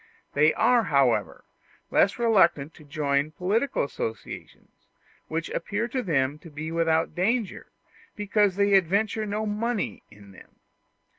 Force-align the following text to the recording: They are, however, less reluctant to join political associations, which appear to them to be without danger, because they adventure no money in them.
They 0.33 0.51
are, 0.55 0.85
however, 0.85 1.45
less 1.91 2.17
reluctant 2.17 2.73
to 2.73 2.83
join 2.83 3.33
political 3.33 3.83
associations, 3.83 4.87
which 5.27 5.51
appear 5.51 5.87
to 5.89 6.01
them 6.01 6.39
to 6.39 6.49
be 6.49 6.71
without 6.71 7.13
danger, 7.13 7.67
because 8.15 8.55
they 8.55 8.73
adventure 8.73 9.27
no 9.27 9.45
money 9.45 10.01
in 10.09 10.31
them. 10.31 10.55